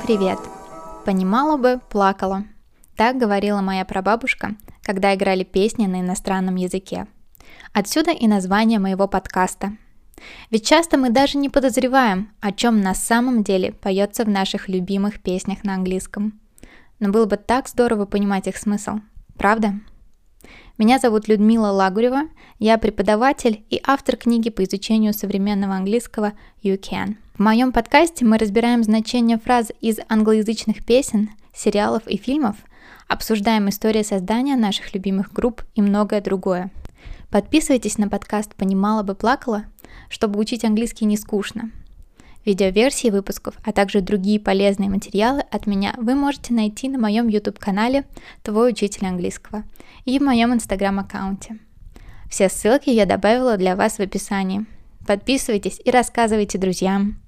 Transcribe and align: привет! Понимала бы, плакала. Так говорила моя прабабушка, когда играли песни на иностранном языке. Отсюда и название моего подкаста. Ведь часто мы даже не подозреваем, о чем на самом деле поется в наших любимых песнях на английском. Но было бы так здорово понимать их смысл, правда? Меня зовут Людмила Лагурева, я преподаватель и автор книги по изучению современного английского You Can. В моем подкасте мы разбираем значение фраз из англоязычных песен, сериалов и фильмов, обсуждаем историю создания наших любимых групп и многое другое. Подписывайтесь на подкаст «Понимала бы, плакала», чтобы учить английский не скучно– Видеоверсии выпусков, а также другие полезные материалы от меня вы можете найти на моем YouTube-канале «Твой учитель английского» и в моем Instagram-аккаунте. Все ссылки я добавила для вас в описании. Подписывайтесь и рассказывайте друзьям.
привет! 0.00 0.38
Понимала 1.04 1.58
бы, 1.58 1.78
плакала. 1.90 2.44
Так 2.96 3.18
говорила 3.18 3.60
моя 3.60 3.84
прабабушка, 3.84 4.54
когда 4.82 5.14
играли 5.14 5.44
песни 5.44 5.84
на 5.84 6.00
иностранном 6.00 6.54
языке. 6.54 7.06
Отсюда 7.74 8.10
и 8.10 8.26
название 8.26 8.78
моего 8.78 9.06
подкаста. 9.06 9.76
Ведь 10.50 10.66
часто 10.66 10.96
мы 10.96 11.10
даже 11.10 11.36
не 11.36 11.50
подозреваем, 11.50 12.30
о 12.40 12.52
чем 12.52 12.80
на 12.80 12.94
самом 12.94 13.44
деле 13.44 13.72
поется 13.72 14.24
в 14.24 14.28
наших 14.30 14.70
любимых 14.70 15.20
песнях 15.20 15.64
на 15.64 15.74
английском. 15.74 16.40
Но 16.98 17.10
было 17.10 17.26
бы 17.26 17.36
так 17.36 17.68
здорово 17.68 18.06
понимать 18.06 18.46
их 18.46 18.56
смысл, 18.56 19.00
правда? 19.36 19.74
Меня 20.76 20.98
зовут 20.98 21.28
Людмила 21.28 21.68
Лагурева, 21.68 22.22
я 22.58 22.78
преподаватель 22.78 23.64
и 23.70 23.80
автор 23.86 24.16
книги 24.16 24.50
по 24.50 24.64
изучению 24.64 25.14
современного 25.14 25.76
английского 25.76 26.32
You 26.64 26.80
Can. 26.80 27.14
В 27.34 27.38
моем 27.38 27.70
подкасте 27.70 28.24
мы 28.24 28.38
разбираем 28.38 28.82
значение 28.82 29.38
фраз 29.38 29.70
из 29.80 29.98
англоязычных 30.08 30.84
песен, 30.84 31.30
сериалов 31.54 32.08
и 32.08 32.16
фильмов, 32.16 32.56
обсуждаем 33.06 33.68
историю 33.68 34.04
создания 34.04 34.56
наших 34.56 34.94
любимых 34.94 35.32
групп 35.32 35.62
и 35.76 35.80
многое 35.80 36.20
другое. 36.20 36.72
Подписывайтесь 37.30 37.96
на 37.96 38.08
подкаст 38.08 38.56
«Понимала 38.56 39.04
бы, 39.04 39.14
плакала», 39.14 39.66
чтобы 40.08 40.40
учить 40.40 40.64
английский 40.64 41.04
не 41.04 41.16
скучно– 41.16 41.70
Видеоверсии 42.44 43.08
выпусков, 43.08 43.54
а 43.64 43.72
также 43.72 44.00
другие 44.00 44.38
полезные 44.38 44.90
материалы 44.90 45.42
от 45.50 45.66
меня 45.66 45.94
вы 45.96 46.14
можете 46.14 46.52
найти 46.52 46.88
на 46.88 46.98
моем 46.98 47.28
YouTube-канале 47.28 48.04
«Твой 48.42 48.70
учитель 48.70 49.06
английского» 49.06 49.64
и 50.04 50.18
в 50.18 50.22
моем 50.22 50.52
Instagram-аккаунте. 50.52 51.58
Все 52.28 52.48
ссылки 52.48 52.90
я 52.90 53.06
добавила 53.06 53.56
для 53.56 53.76
вас 53.76 53.98
в 53.98 54.00
описании. 54.00 54.66
Подписывайтесь 55.06 55.80
и 55.84 55.90
рассказывайте 55.90 56.58
друзьям. 56.58 57.23